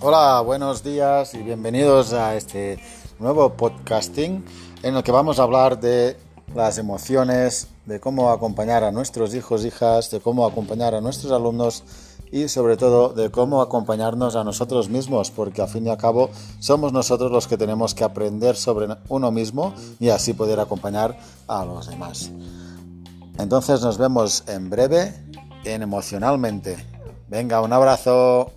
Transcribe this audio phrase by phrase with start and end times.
[0.00, 2.78] Hola, buenos días y bienvenidos a este
[3.18, 4.44] nuevo podcasting
[4.84, 6.16] en el que vamos a hablar de
[6.54, 11.82] las emociones, de cómo acompañar a nuestros hijos, hijas, de cómo acompañar a nuestros alumnos
[12.30, 16.30] y sobre todo de cómo acompañarnos a nosotros mismos, porque al fin y al cabo
[16.60, 21.18] somos nosotros los que tenemos que aprender sobre uno mismo y así poder acompañar
[21.48, 22.30] a los demás.
[23.36, 25.12] Entonces nos vemos en breve
[25.64, 26.76] en emocionalmente.
[27.28, 28.52] Venga, un abrazo.